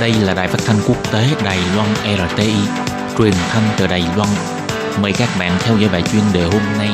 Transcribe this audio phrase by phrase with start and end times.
[0.00, 2.52] Đây là đài phát thanh quốc tế Đài Loan RTI,
[3.18, 4.28] truyền thanh từ Đài Loan.
[5.02, 6.88] Mời các bạn theo dõi bài chuyên đề hôm nay.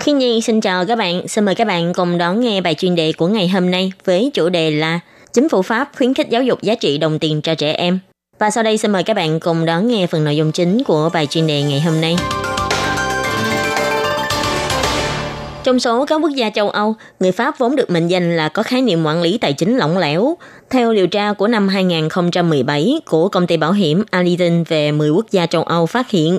[0.00, 2.94] Khi Nhi xin chào các bạn, xin mời các bạn cùng đón nghe bài chuyên
[2.94, 5.00] đề của ngày hôm nay với chủ đề là
[5.32, 7.98] Chính phủ Pháp khuyến khích giáo dục giá trị đồng tiền cho trẻ em.
[8.38, 11.10] Và sau đây xin mời các bạn cùng đón nghe phần nội dung chính của
[11.12, 12.16] bài chuyên đề ngày hôm nay.
[15.66, 18.62] Trong số các quốc gia châu Âu, người Pháp vốn được mệnh danh là có
[18.62, 20.36] khái niệm quản lý tài chính lỏng lẻo.
[20.70, 25.26] Theo điều tra của năm 2017 của công ty bảo hiểm Allianz về 10 quốc
[25.30, 26.38] gia châu Âu phát hiện,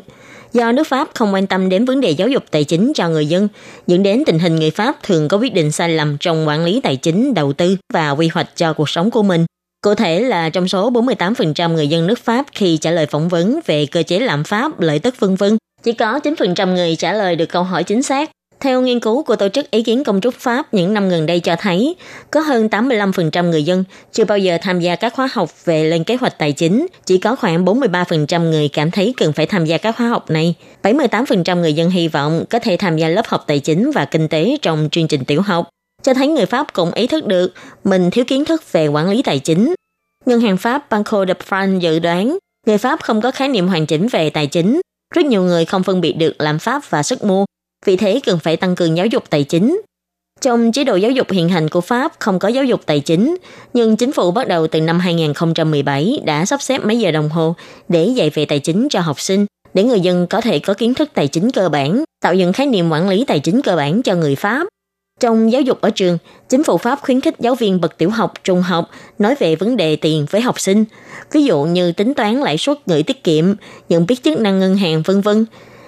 [0.54, 3.26] do nước Pháp không quan tâm đến vấn đề giáo dục tài chính cho người
[3.26, 3.48] dân,
[3.88, 6.82] dẫn đến tình hình người Pháp thường có quyết định sai lầm trong quản lý
[6.82, 9.46] tài chính, đầu tư và quy hoạch cho cuộc sống của mình.
[9.82, 13.60] Cụ thể là trong số 48% người dân nước Pháp khi trả lời phỏng vấn
[13.66, 17.36] về cơ chế lạm phát, lợi tức vân vân, chỉ có 9% người trả lời
[17.36, 18.30] được câu hỏi chính xác.
[18.60, 21.40] Theo nghiên cứu của Tổ chức Ý kiến Công trúc Pháp những năm gần đây
[21.40, 21.96] cho thấy,
[22.32, 26.04] có hơn 85% người dân chưa bao giờ tham gia các khóa học về lên
[26.04, 29.78] kế hoạch tài chính, chỉ có khoảng 43% người cảm thấy cần phải tham gia
[29.78, 30.56] các khóa học này.
[30.84, 34.28] 78% người dân hy vọng có thể tham gia lớp học tài chính và kinh
[34.28, 35.70] tế trong chương trình tiểu học,
[36.04, 39.22] cho thấy người Pháp cũng ý thức được mình thiếu kiến thức về quản lý
[39.22, 39.76] tài chính.
[40.26, 43.86] Ngân hàng Pháp Banco de France dự đoán người Pháp không có khái niệm hoàn
[43.86, 44.82] chỉnh về tài chính.
[45.16, 47.46] Rất nhiều người không phân biệt được lạm phát và sức mua
[47.88, 49.82] vì thế cần phải tăng cường giáo dục tài chính.
[50.42, 53.38] Trong chế độ giáo dục hiện hành của Pháp không có giáo dục tài chính,
[53.74, 57.56] nhưng chính phủ bắt đầu từ năm 2017 đã sắp xếp mấy giờ đồng hồ
[57.90, 60.94] để dạy về tài chính cho học sinh, để người dân có thể có kiến
[60.94, 64.02] thức tài chính cơ bản, tạo dựng khái niệm quản lý tài chính cơ bản
[64.02, 64.68] cho người Pháp.
[65.20, 66.18] Trong giáo dục ở trường,
[66.50, 69.78] chính phủ Pháp khuyến khích giáo viên bậc tiểu học, trung học nói về vấn
[69.78, 70.86] đề tiền với học sinh,
[71.32, 73.54] ví dụ như tính toán lãi suất gửi tiết kiệm,
[73.90, 75.46] nhận biết chức năng ngân hàng vân vân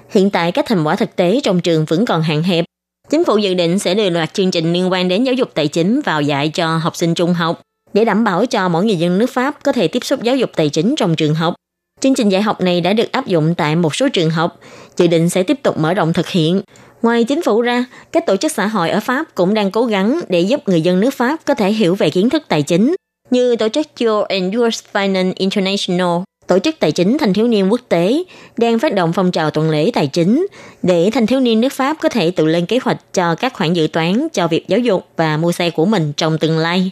[0.09, 2.65] Hiện tại các thành quả thực tế trong trường vẫn còn hạn hẹp.
[3.09, 5.67] Chính phủ dự định sẽ đưa loạt chương trình liên quan đến giáo dục tài
[5.67, 7.61] chính vào dạy cho học sinh trung học
[7.93, 10.49] để đảm bảo cho mỗi người dân nước Pháp có thể tiếp xúc giáo dục
[10.55, 11.53] tài chính trong trường học.
[12.01, 14.59] Chương trình dạy học này đã được áp dụng tại một số trường học,
[14.97, 16.61] dự định sẽ tiếp tục mở rộng thực hiện.
[17.01, 20.19] Ngoài chính phủ ra, các tổ chức xã hội ở Pháp cũng đang cố gắng
[20.29, 22.95] để giúp người dân nước Pháp có thể hiểu về kiến thức tài chính,
[23.31, 27.71] như tổ chức Your and Yours Finance International Tổ chức Tài chính Thanh thiếu niên
[27.71, 28.23] quốc tế
[28.57, 30.47] đang phát động phong trào tuần lễ tài chính
[30.83, 33.73] để thanh thiếu niên nước Pháp có thể tự lên kế hoạch cho các khoản
[33.73, 36.91] dự toán cho việc giáo dục và mua xe của mình trong tương lai.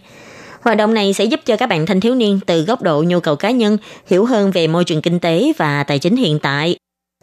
[0.62, 3.20] Hoạt động này sẽ giúp cho các bạn thanh thiếu niên từ góc độ nhu
[3.20, 6.76] cầu cá nhân hiểu hơn về môi trường kinh tế và tài chính hiện tại.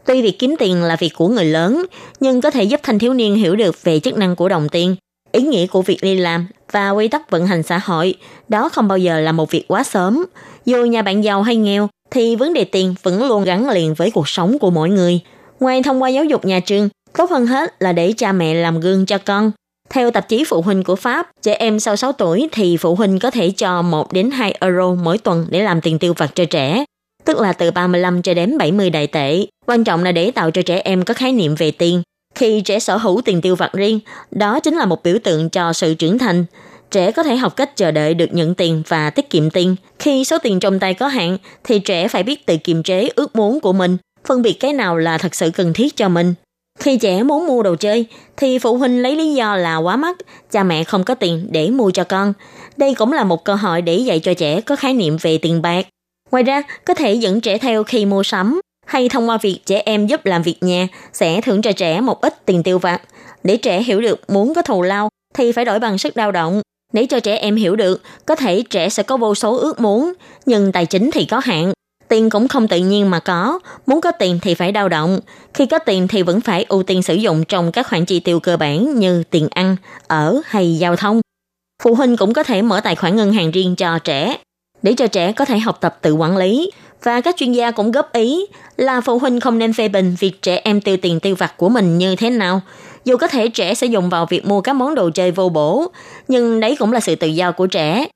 [0.06, 1.86] Tuy việc kiếm tiền là việc của người lớn,
[2.20, 4.96] nhưng có thể giúp thanh thiếu niên hiểu được về chức năng của đồng tiền,
[5.32, 8.14] ý nghĩa của việc đi làm và quy tắc vận hành xã hội.
[8.48, 10.24] Đó không bao giờ là một việc quá sớm.
[10.64, 14.10] Dù nhà bạn giàu hay nghèo, thì vấn đề tiền vẫn luôn gắn liền với
[14.10, 15.20] cuộc sống của mỗi người.
[15.60, 18.80] Ngoài thông qua giáo dục nhà trường, tốt hơn hết là để cha mẹ làm
[18.80, 19.50] gương cho con.
[19.90, 23.18] Theo tạp chí phụ huynh của Pháp, trẻ em sau 6 tuổi thì phụ huynh
[23.18, 26.44] có thể cho 1 đến 2 euro mỗi tuần để làm tiền tiêu vặt cho
[26.44, 26.84] trẻ,
[27.24, 29.46] tức là từ 35 cho đến 70 đại tệ.
[29.66, 32.02] Quan trọng là để tạo cho trẻ em có khái niệm về tiền.
[32.34, 34.00] Khi trẻ sở hữu tiền tiêu vặt riêng,
[34.30, 36.44] đó chính là một biểu tượng cho sự trưởng thành
[36.94, 39.76] trẻ có thể học cách chờ đợi được nhận tiền và tiết kiệm tiền.
[39.98, 43.36] Khi số tiền trong tay có hạn, thì trẻ phải biết tự kiềm chế ước
[43.36, 46.34] muốn của mình, phân biệt cái nào là thật sự cần thiết cho mình.
[46.78, 48.06] Khi trẻ muốn mua đồ chơi,
[48.36, 50.16] thì phụ huynh lấy lý do là quá mắc,
[50.50, 52.32] cha mẹ không có tiền để mua cho con.
[52.76, 55.62] Đây cũng là một cơ hội để dạy cho trẻ có khái niệm về tiền
[55.62, 55.86] bạc.
[56.30, 59.82] Ngoài ra, có thể dẫn trẻ theo khi mua sắm, hay thông qua việc trẻ
[59.84, 63.02] em giúp làm việc nhà sẽ thưởng cho trẻ một ít tiền tiêu vặt.
[63.44, 66.62] Để trẻ hiểu được muốn có thù lao thì phải đổi bằng sức lao động,
[66.94, 70.12] để cho trẻ em hiểu được, có thể trẻ sẽ có vô số ước muốn,
[70.46, 71.72] nhưng tài chính thì có hạn.
[72.08, 75.20] Tiền cũng không tự nhiên mà có, muốn có tiền thì phải đau động.
[75.54, 78.40] Khi có tiền thì vẫn phải ưu tiên sử dụng trong các khoản chi tiêu
[78.40, 81.20] cơ bản như tiền ăn, ở hay giao thông.
[81.82, 84.36] Phụ huynh cũng có thể mở tài khoản ngân hàng riêng cho trẻ,
[84.82, 86.70] để cho trẻ có thể học tập tự quản lý.
[87.02, 88.46] Và các chuyên gia cũng góp ý
[88.76, 91.68] là phụ huynh không nên phê bình việc trẻ em tiêu tiền tiêu vặt của
[91.68, 92.60] mình như thế nào,
[93.04, 95.86] dù có thể trẻ sẽ dùng vào việc mua các món đồ chơi vô bổ,
[96.28, 98.06] nhưng đấy cũng là sự tự do của trẻ.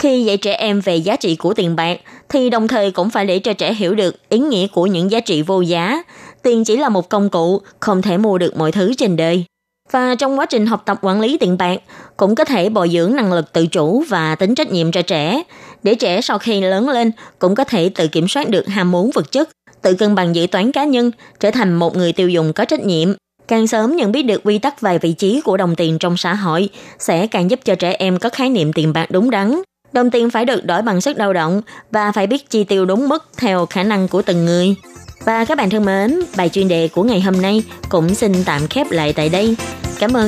[0.00, 3.26] Khi dạy trẻ em về giá trị của tiền bạc, thì đồng thời cũng phải
[3.26, 6.02] để cho trẻ hiểu được ý nghĩa của những giá trị vô giá.
[6.42, 9.44] Tiền chỉ là một công cụ, không thể mua được mọi thứ trên đời.
[9.90, 11.80] Và trong quá trình học tập quản lý tiền bạc,
[12.16, 15.42] cũng có thể bồi dưỡng năng lực tự chủ và tính trách nhiệm cho trẻ,
[15.82, 19.10] để trẻ sau khi lớn lên cũng có thể tự kiểm soát được ham muốn
[19.14, 19.48] vật chất,
[19.82, 21.10] tự cân bằng dự toán cá nhân,
[21.40, 23.12] trở thành một người tiêu dùng có trách nhiệm.
[23.48, 26.34] Càng sớm nhận biết được quy tắc về vị trí của đồng tiền trong xã
[26.34, 26.68] hội
[26.98, 29.60] sẽ càng giúp cho trẻ em có khái niệm tiền bạc đúng đắn.
[29.92, 33.08] Đồng tiền phải được đổi bằng sức lao động và phải biết chi tiêu đúng
[33.08, 34.74] mức theo khả năng của từng người.
[35.24, 38.66] Và các bạn thân mến, bài chuyên đề của ngày hôm nay cũng xin tạm
[38.66, 39.56] khép lại tại đây.
[39.98, 40.24] Cảm ơn